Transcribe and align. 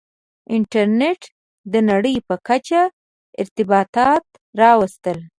•انټرنېټ 0.55 1.21
د 1.71 1.73
نړۍ 1.89 2.15
په 2.27 2.35
کچه 2.47 2.81
ارتباطات 3.41 4.23
راوستل. 4.61 5.17